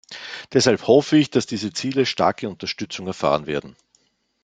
[0.51, 3.75] Deshalb hoffe ich, dass diese Ziele starke Unterstützung erfahren werden.